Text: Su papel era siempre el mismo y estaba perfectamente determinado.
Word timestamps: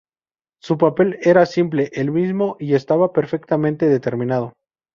Su 0.59 0.79
papel 0.79 1.19
era 1.21 1.45
siempre 1.45 1.91
el 1.93 2.09
mismo 2.09 2.57
y 2.59 2.73
estaba 2.73 3.13
perfectamente 3.13 3.87
determinado. 3.87 4.53